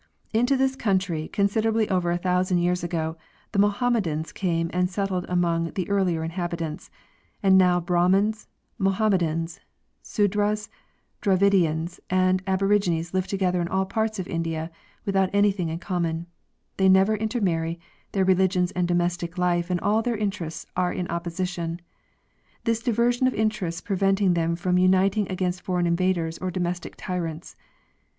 [0.33, 3.17] Into this country, considerably over a thousand years ago,
[3.51, 6.89] the Mohammedans came and settled among the earlier inhabitants;
[7.43, 8.47] and now Brahmins,
[8.79, 9.59] Mohammedans,
[10.01, 10.69] Sudras,
[11.21, 14.71] Dravidians and aborigines live together in all parts of India
[15.05, 17.79] without anything in common—they never intermarry,
[18.13, 21.79] their religious and domestic life and all their interests are in opposition;
[22.63, 27.55] this diversion of in terests preventing them from uniting against foreign invaders or domestic tyrants.